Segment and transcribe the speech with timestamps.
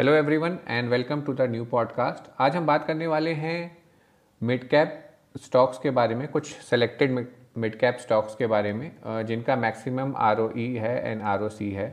[0.00, 3.76] Hello everyone and welcome to the new podcast आज हम बात करने वाले हैं
[4.42, 4.92] मिड कैप
[5.36, 7.26] स्टॉक्स के बारे में, कुछ सेलेक्टेड
[7.58, 11.88] मिड कैप स्टॉक्स के बारे में जिनका मैक्सिमम आरओई है एंड आरओसी है।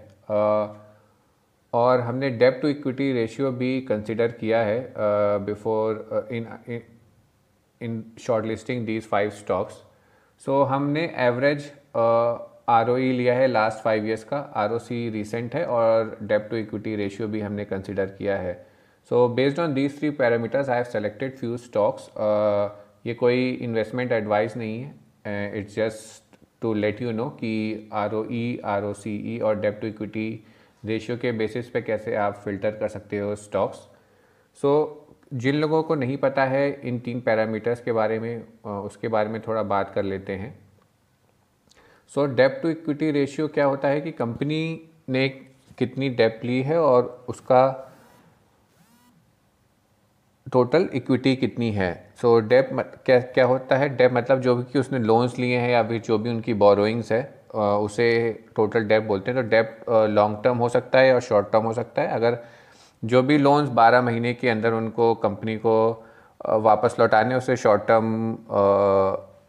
[1.74, 4.94] और हमने डेप टू इक्विटी रेशियो भी कंसिडर किया है
[5.46, 6.48] before in
[7.82, 8.04] in
[8.46, 9.84] shortlisting these five stocks
[10.46, 11.72] so हमने एवरेज
[12.68, 14.72] आर e लिया है लास्ट फाइव ईयर्स का। आर
[15.12, 18.54] रिसेंट है और डेप टू इक्विटी रेशियो भी हमने कंसिडर किया है।
[19.12, 22.10] So based on these three parameters I have selected few stocks
[23.08, 28.24] ये कोई इन्वेस्टमेंट एडवाइस नहीं है। It's just to let you know कि R O
[28.32, 30.30] E R O C E और डेप टू इक्विटी
[30.86, 33.78] रेशियो के basis पे कैसे आप फ़िल्टर कर सकते हो स्टॉक्स
[34.60, 38.70] सो so, जिन लोगों को नहीं पता है इन तीन पैरामीटर्स के बारे में uh,
[38.70, 40.58] उसके बारे में थोड़ा बात कर लेते हैं।
[42.12, 44.60] So debt to equity ratio क्या होता है कि कंपनी
[45.10, 45.28] ने
[45.78, 47.84] कितनी डेप ली है और उसका
[50.54, 51.92] टोटल इक्विटी कितनी है?
[52.22, 52.70] सो so, डेप
[53.06, 53.90] क्या क्या होता है?
[53.98, 57.12] डेप मतलब जो भी कि उसने लोन्स लिए हैं या फिर जो भी उनकी बोरोइंग्स
[57.12, 57.22] है
[57.56, 58.08] उसे
[58.56, 61.74] टोटल डेप बोलते हैं। तो डेप लॉन्ग टर्म हो सकता है और शॉर्ट टर्म हो
[61.74, 62.38] सकता है। अगर
[63.04, 65.76] जो भी लोन्स 12 महीने के अंदर उनको कंपनी को
[66.62, 68.34] वापस लौटाने उसे शॉर्ट टर्म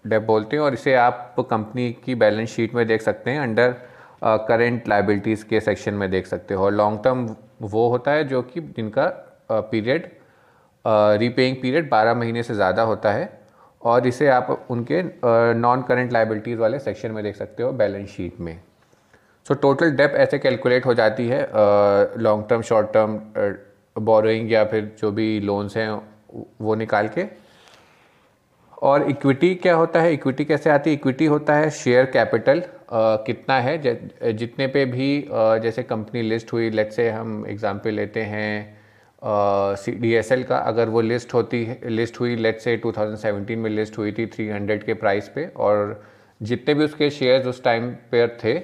[0.08, 3.74] डेप बोलते हैं और इसे आप कंपनी की बैलेंस शीट में देख सकते हैं अंडर
[4.24, 7.28] करेंट लाइबिलिटीज़ के सेक्शन में देख सकते हो। और लॉन्ग टर्म
[7.62, 9.06] वो होता है जो कि जिनका
[9.50, 10.10] पीरियड
[10.84, 13.30] रीपेइंग पीरियड 12 महीने से ज़्यादा होता है
[13.82, 15.02] और इसे आप उनके
[15.54, 18.58] नॉन करेंट लाइबिलिटीज़ वाले सेक्शन में देख सकते हो बैलेंस शीट में।
[19.46, 21.40] सो टोटल डेप ऐसे कैलकुलेट हो जाती है
[22.18, 23.18] long term short term
[23.96, 25.90] borrowing या फिर जो भी लोन्स हैं,
[26.60, 27.22] वो निकाल के।
[28.82, 30.12] और इक्विटी क्या होता है?
[30.14, 30.96] इक्विटी कैसे आती है?
[30.96, 32.62] इक्विटी होता है शेयर कैपिटल
[32.92, 34.32] कितना है?
[34.32, 35.08] जितने पे भी
[35.62, 38.76] जैसे कंपनी लिस्ट हुई लेट से हम एग्जांपल लेते हैं
[39.76, 43.70] सी डी एस एल का, अगर वो लिस्ट होती लिस्ट हुई लेट से 2017 में
[43.70, 46.02] लिस्ट हुई थी 300 के प्राइस पे, और
[46.40, 48.54] जितने भी उसके शेयर्स उस टाइम पर थे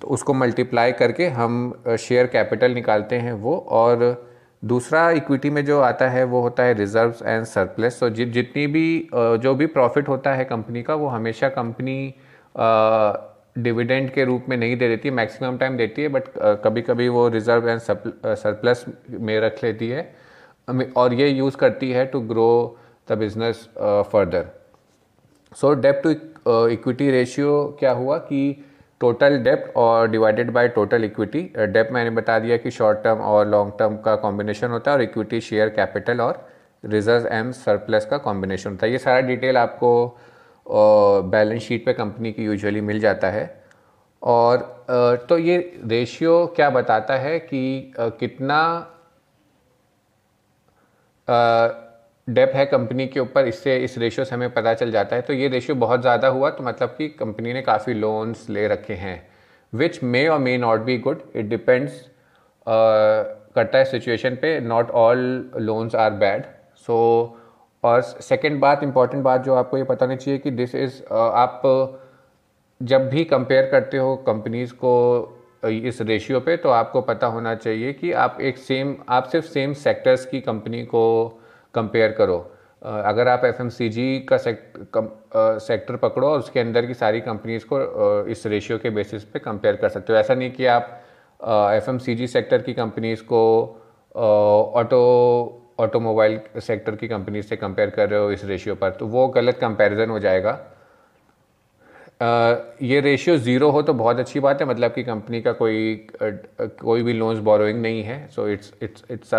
[0.00, 4.29] तो उसको मल्टीप्लाई करके हम शेयर कैपिटल निकालते हैं वो, और
[4.62, 8.66] दूसरा इक्विटी में जो आता है वो होता है रिजर्व्स एंड सरप्लस तो जि, जितनी
[8.66, 12.14] भी जो भी प्रॉफिट होता है कंपनी का वो हमेशा कंपनी
[13.58, 16.24] डिविडेंड के रूप में नहीं दे देती मैक्सिमम टाइम देती है बट
[16.64, 20.12] कभी कभी वो रिज़र्व एंड सरप्लस में रख लेती है
[20.96, 22.50] और ये यूज़ करती है to grow
[23.10, 23.68] the business
[24.12, 24.46] further
[25.52, 26.10] so debt to
[26.68, 28.42] equity ratio क्या हुआ कि
[29.00, 33.46] टोटल डेप्ट और डिवाइडेड बाय टोटल इक्विटी डेप्ट मैंने बता दिया कि शॉर्ट टर्म और
[33.48, 36.46] लॉन्ग टर्म का कॉम्बिनेशन होता है और इक्विटी शेयर कैपिटल और
[36.84, 40.18] रिज़र्व एम सरप्लस का कॉम्बिनेशन होता है। ये सारा डिटेल आपको
[41.30, 43.48] बैलेंस शीट पे कंपनी की यूजुअली मिल जाता है।
[44.22, 48.60] और तो ये रेशियो क्या बताता है कि कितना
[52.30, 55.32] डेप है कंपनी के ऊपर, इससे इस रेशियो से हमें पता चल जाता है। तो
[55.32, 59.22] ये रेशियो बहुत ज़्यादा हुआ तो मतलब कि कंपनी ने काफ़ी लोन्स ले रखे हैं
[59.72, 62.00] विच मे और may not be good it depends
[62.66, 65.18] करता है सिचुएशन पे। Not all
[65.58, 66.44] loans are bad
[66.86, 66.96] so
[67.84, 71.62] और सेकेंड बात इंपॉर्टेंट बात जो आपको ये पता नहीं चाहिए कि दिस इज़ आप
[72.80, 74.92] जब भी कंपेयर करते हो कंपनीज़ को
[75.64, 79.72] इस रेशियो पे तो आपको पता होना चाहिए कि आप एक सेम आप सिर्फ़ सेम
[79.76, 81.02] सेक्टर्स की कंपनी को
[81.74, 82.38] कंपेयर करो।
[82.82, 84.96] अगर आप एफएमसीजी का सेक्ट
[85.62, 87.80] सेक्टर पकड़ो और उसके अंदर की सारी कंपनीज़ को
[88.30, 91.00] इस रेशियो के बेसिस पे कंपेयर कर सकते हो। ऐसा नहीं कि आप
[91.40, 93.42] एफएमसीजी सेक्टर की कंपनीज़ को
[94.76, 95.02] ऑटो
[95.80, 99.58] ऑटोमोबाइल सेक्टर की कंपनीज़ से कंपेयर कर रहे हो इस रेशियो पर तो वो गलत
[99.58, 100.50] कंपैरिजन हो जाएगा।
[102.22, 106.08] आ, ये रेशियो ज़ीरो हो तो बहुत अच्छी बात है मतलब कि कंपनी का कोई
[106.22, 109.34] कोई भी लोन्स बोरोइंग नहीं है so it's it's it's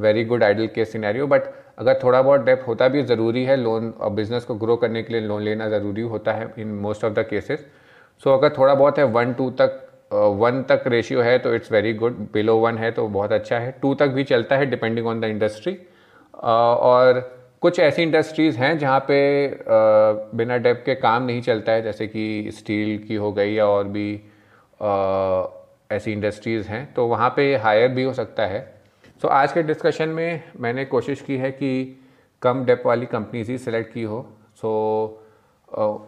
[0.00, 1.42] very good ideal case scenario but
[1.78, 5.12] अगर थोड़ा बहुत डेप होता भी ज़रूरी है लोन और बिज़नेस को ग्रो करने के
[5.12, 7.66] लिए लोन लेना ज़रूरी होता है in most of the cases
[8.22, 11.92] so अगर थोड़ा बहुत है वन टू तक वन तक रेशियो है तो it's very
[11.94, 13.70] good below one है तो बहुत अच्छा है.
[13.82, 15.76] टू तक भी चलता है डिपेंडिंग ऑन द इंडस्ट्री
[16.34, 17.20] और
[17.62, 19.20] कुछ ऐसी इंडस्ट्रीज़ हैं जहाँ पे
[20.36, 23.84] बिना डेप के काम नहीं चलता है, जैसे कि स्टील की हो गई या और
[23.88, 24.08] भी
[25.92, 28.60] ऐसी इंडस्ट्रीज़ हैं तो वहाँ पे हायर भी हो सकता है.
[29.22, 31.70] सो so, आज के डिस्कशन में मैंने कोशिश की है कि
[32.42, 34.20] कम डेप वाली कंपनीज़ ही सिलेक्ट की हो।
[34.56, 34.70] सो
[35.68, 35.98] so,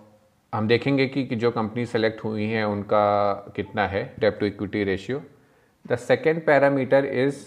[0.53, 4.85] हम देखेंगे कि, कि जो कंपनी सेलेक्ट हुई हैं उनका कितना है debt to equity
[4.85, 5.23] ratio
[5.85, 7.44] the second parameter is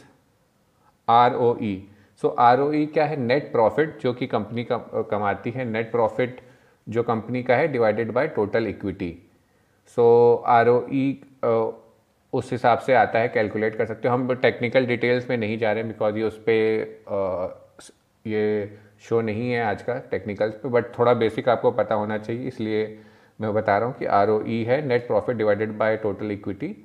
[1.07, 1.73] R O E
[2.21, 3.17] so R O E क्या है?
[3.17, 6.41] नेट प्रॉफिट जो कि कंपनी कमाती है। नेट प्रॉफिट
[6.87, 9.15] जो कंपनी का है divided by total equity
[9.97, 11.11] so R O E
[12.33, 15.71] उस हिसाब से आता है कैलकुलेट कर सकते हो। हम टेक्निकल डिटेल्स में नहीं जा
[15.71, 17.91] रहे हैं बिकॉज़ ये उस पर
[18.25, 18.77] ये
[19.07, 22.83] शो नहीं है आज का टेक्निकल्स पे बट थोड़ा बेसिक आपको पता होना चाहिए इसलिए
[23.39, 24.29] मैं बता रहा हूँ कि आर
[24.67, 26.75] है net profit divided by total equity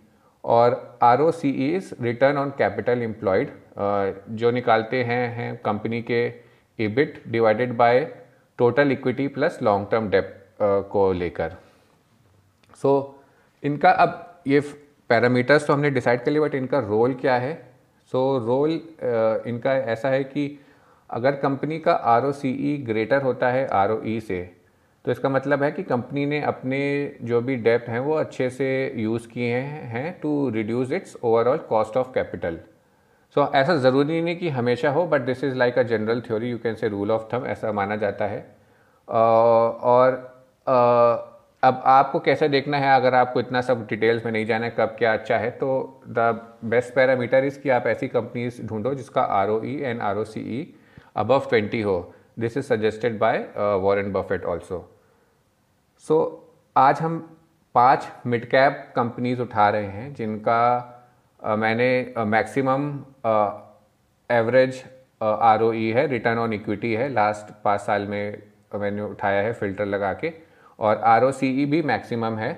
[0.44, 3.50] और R O C is return on capital employed
[4.36, 6.26] जो निकालते हैं हैं कंपनी के
[6.78, 8.00] EBIT divided by
[8.58, 11.56] total equity plus long term debt को लेकर।
[12.76, 14.60] सो so, इनका अब ये
[15.10, 17.54] पैरामीटर्स तो हमने डिसाइड कर लिया बट इनका रोल क्या है?
[18.12, 20.58] सो so, रोल uh, इनका ऐसा है कि
[21.10, 21.92] अगर कंपनी का
[22.44, 23.68] ई ग्रेटर होता है
[24.06, 24.50] ई से
[25.04, 26.80] तो इसका मतलब है कि कंपनी ने अपने
[27.22, 29.56] जो भी डेप्थ हैं वो अच्छे से यूज़ किए
[29.92, 32.58] हैं to reduce its overall cost of capital
[33.34, 36.58] so ऐसा ज़रूरी नहीं कि हमेशा हो but this is like a general theory you
[36.58, 40.12] can say rule of thumb ऐसा माना जाता है। uh, और
[40.68, 41.29] uh,
[41.62, 44.94] अब आपको कैसे देखना है अगर आपको इतना सब डिटेल्स में नहीं जाना है कब
[44.98, 45.68] क्या अच्छा है तो
[46.08, 46.18] द
[46.64, 50.24] बेस्ट पैरामीटर इज़ कि आप ऐसी कंपनीज़ ढूंढो जिसका R O E and R O
[50.24, 50.62] C E
[51.16, 53.38] above twenty हो। This is suggested by
[53.82, 54.78] Warren Buffett also
[56.04, 56.18] so
[56.76, 57.18] आज हम
[57.74, 60.62] पाँच मिड कैप कंपनीज़ उठा रहे हैं जिनका
[61.40, 62.92] uh, मैंने maximum
[64.30, 64.84] average
[65.22, 68.42] R O E है रिटर्न ऑन इक्विटी है। लास्ट पाँच साल में
[68.74, 70.32] मैंने उठाया है फ़िल्टर लगा के।
[70.80, 72.50] और ई भी मैक्सिमम है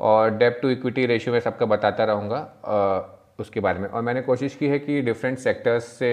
[0.00, 2.40] और डेप टू इक्विटी रेशियो में सबका बताता रहूँगा
[3.40, 6.12] उसके बारे में। और मैंने कोशिश की है कि डिफरेंट सेक्टर्स से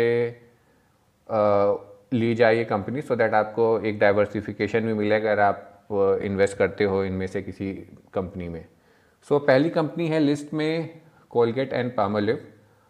[1.30, 1.74] आ,
[2.14, 7.04] ली जाए कंपनी सो दैट आपको एक डाइवर्सिफिकेशन भी मिलेगा अगर आप इन्वेस्ट करते हो
[7.04, 7.74] इनमें से किसी
[8.14, 8.66] कंपनी में।
[9.30, 12.48] सो so, पहली कंपनी है लिस्ट में कोलगेट एंड पामोलिव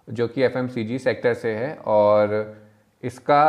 [0.07, 2.57] जो कि एफएमसीजी सेक्टर से है और
[3.03, 3.43] इसका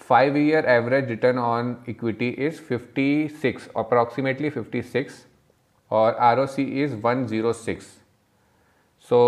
[0.00, 5.12] five year average return on equity is 56 approximately 56
[5.90, 7.80] और आर ओ सी इज़ 106
[9.08, 9.18] सो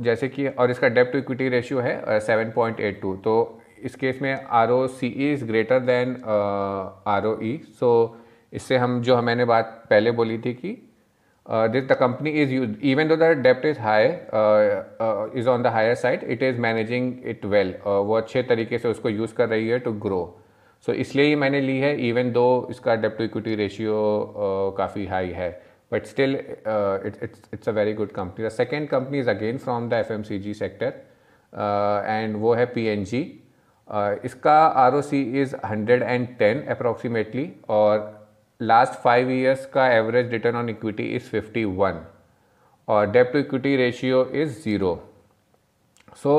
[0.00, 3.34] जैसे कि, और इसका डेप्ट टू इक्विटी रेशियो है 7.82 तो
[3.82, 6.16] इस केस में R O C E is greater than
[7.08, 7.90] R O E so
[8.52, 10.76] इससे हम, जो मैंने बात पहले बोली थी कि
[11.48, 14.04] this the company is use even though the dept is high
[15.40, 19.08] is on the higher side it is managing it well वो अच्छे तरीके से उसको
[19.08, 20.20] यूज़ कर रही है टू ग्रो
[20.86, 23.94] सो इसलिए ही मैंने ली है इवन दो इसका डेप्ट टू इक्विटी रेशियो
[24.78, 25.50] काफ़ी हाई है.
[25.92, 30.12] Still it's it's a very good company the second company is again from the F
[30.12, 30.92] M C G sector
[32.06, 33.20] and वो है पी एन जी
[34.24, 38.06] इसका R O C is hundred and ten approximately और
[38.60, 42.00] last five years का average return on equity is fifty one
[42.88, 44.94] और डेप्ट to equity ratio is zero
[46.22, 46.34] so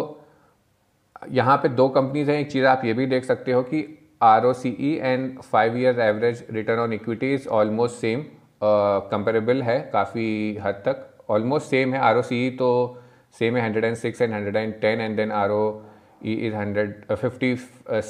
[1.31, 3.83] यहाँ पे दो companies हैं, एक चीज़ आप ये भी देख सकते हो कि
[4.21, 8.24] R O C E and five year average return on equity is almost same
[9.12, 12.72] comparable है काफ़ी हद तक ऑलमोस्ट सेम है आर ओ सी ई तो
[13.39, 15.63] सेम है hundred and six and hundred and ten and then R O
[16.25, 17.56] E is hundred fifty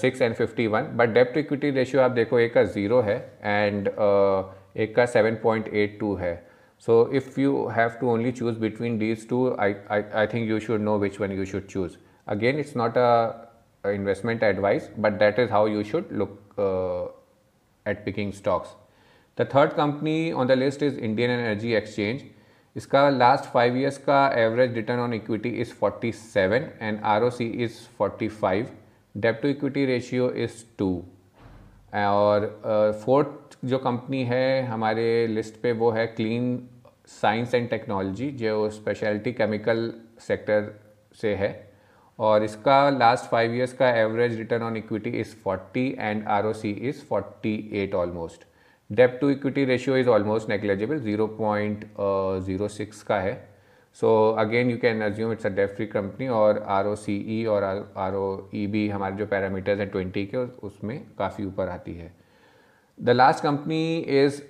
[0.01, 3.89] six and fifty one but dept equity ratio आप देखो एक का ज़ीरो है and
[3.89, 4.43] uh,
[4.77, 6.33] एक का seven point eight two है।
[6.87, 10.81] So if you have to only choose between these two I I think you should
[10.81, 11.97] know which one you should choose
[12.27, 16.39] again it's not a investment advice but that is how you should look
[17.85, 18.75] at picking stocks
[19.37, 22.21] the third company on the list is Indian Energy Exchange
[22.75, 27.45] इसका last five years का average return on equity is 47 and R O C
[27.63, 28.67] is 45
[29.15, 30.91] debt to equity ratio is two
[31.95, 32.45] और
[33.05, 36.45] fourth uh, जो company है हमारे list पे वो है clean
[37.07, 39.91] science and technology जो स्पेशलिटी केमिकल
[40.27, 40.71] सेक्टर
[41.21, 41.51] से है।
[42.19, 46.53] और इसका लास्ट फाइव ईयर्स का average return on equity is 40 and R O
[46.53, 48.45] C is 48 almost
[48.89, 51.85] debt to equity ratio is almost negligible zero point
[52.45, 53.33] zero six का है
[53.97, 57.43] so again you can assume it's a debt free company और R O C E
[57.47, 61.93] और R O E B हमारे जो parameters हैं twenty के, उसमें काफ़ी ऊपर आती
[61.93, 62.11] है।
[62.99, 64.41] The last company is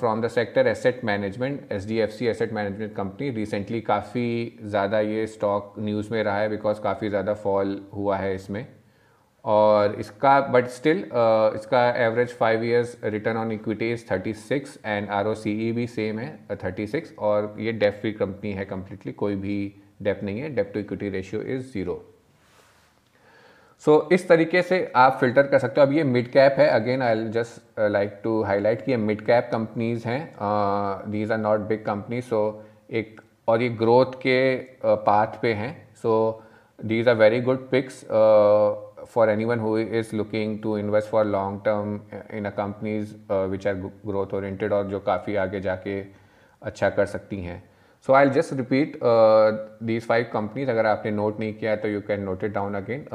[0.00, 5.00] from the sector asset management H D F C asset management company recently काफ़ी ज़्यादा
[5.00, 8.66] ये स्टॉक न्यूज़ में रहा है बिकॉज़ काफ़ी ज़्यादा फॉल हुआ है इसमें।
[9.44, 14.78] और इसका बट स्टिल uh, इसका average five years return on equity is thirty six
[14.86, 16.28] and R O C E भी सेम है
[16.64, 19.56] थर्टी uh, सिक्स और ये डेप फ्री कंपनी है कम्प्लीटली कोई भी
[20.02, 22.04] डेप नहीं है debt to equity ratio is zero
[23.82, 27.02] so इस तरीके से आप फ़िल्टर कर सकते हो। अब ये मिड कैप है। Again
[27.02, 30.34] I just like to highlight कि ये मिड कैप कंपनीज़ हैं।
[31.10, 32.40] These are not big company so
[32.90, 36.42] एक और ये ग्रोथ के पाथ uh, पे हैं। So
[36.78, 38.04] these are very good picks
[39.06, 43.66] for anyone who is looking to invest for long term in a companies uh, which
[43.66, 46.00] are growth oriented और जो काफ़ी आगे जाके
[46.62, 47.62] अच्छा कर सकती हैं
[48.06, 48.98] so I just repeat
[49.90, 53.06] these five companies अगर आपने नोट नहीं किया तो you can note it down again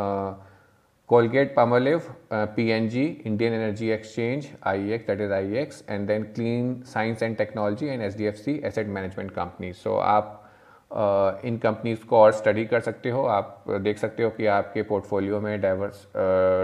[1.10, 2.02] Colgate Palmolive,
[2.32, 7.90] uh, PNG, Indian Energy Exchange, IEX, that is IEX, and then Clean Science and Technology
[7.90, 9.72] and SDFC Asset Management Company.
[9.74, 10.45] So आप uh,
[10.92, 15.40] इन companies को और study कर सकते हो। आप देख सकते हो कि आपके पोर्टफोलियो
[15.42, 16.06] में डाइवर्स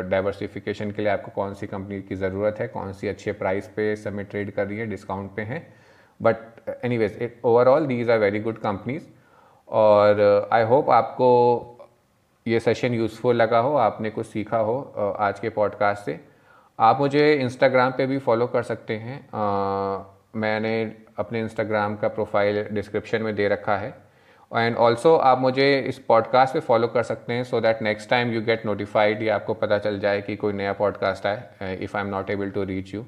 [0.09, 3.95] डाइवर्सिफिकेशन के लिए आपको कौन सी कंपनी की ज़रूरत है कौन सी अच्छे प्राइस पे
[3.95, 5.61] समय ट्रेड कर रही है डिस्काउंट पे हैं।
[6.19, 6.35] But
[6.97, 9.07] anyways overall these are very good companies.
[9.67, 11.27] और आई uh, होप आपको
[12.45, 16.19] ये सेशन यूज़फुल लगा हो आपने कुछ सीखा हो uh, आज के पॉडकास्ट से।
[16.79, 20.03] आप मुझे इंस्टाग्राम पे भी फॉलो कर सकते हैं। आ,
[20.35, 20.71] मैंने
[21.19, 23.93] अपने इंस्टाग्राम का प्रोफ़ाइल डिस्क्रिप्शन में दे रखा है।
[24.53, 28.31] एंड ऑल्सो आप मुझे इस पॉडकास्ट पे फॉलो कर सकते हैं so that next time
[28.31, 32.03] you get notified या आपको पता चल जाए कि कोई नया पॉडकास्ट आए if I
[32.03, 33.05] am not able to reach you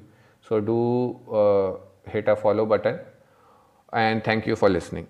[0.48, 0.78] so do
[2.14, 2.98] hit a follow button
[3.94, 5.06] and thank you for listening